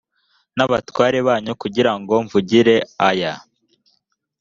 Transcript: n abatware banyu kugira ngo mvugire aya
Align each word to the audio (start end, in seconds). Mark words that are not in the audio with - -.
n 0.55 0.59
abatware 0.65 1.17
banyu 1.27 1.51
kugira 1.61 1.91
ngo 1.99 2.13
mvugire 2.25 2.75
aya 3.07 3.33